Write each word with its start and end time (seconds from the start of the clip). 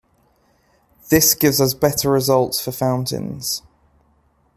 This 1.09 1.35
gives 1.35 1.75
better 1.75 2.09
results 2.09 2.59
for 2.59 2.71
fountains. 2.71 3.61